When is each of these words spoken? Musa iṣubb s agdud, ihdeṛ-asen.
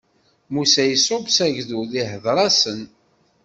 Musa 0.53 0.83
iṣubb 0.87 1.25
s 1.35 1.37
agdud, 1.45 1.91
ihdeṛ-asen. 2.01 2.81